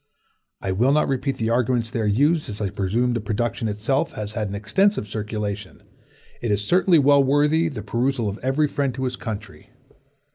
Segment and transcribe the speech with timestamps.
[0.61, 4.31] I will not repeat the arguments there used, as I presume the production itself has
[4.33, 5.83] had an extensive circulation.
[6.41, 9.69] It is certainly well worthy the perusal of every friend to his country.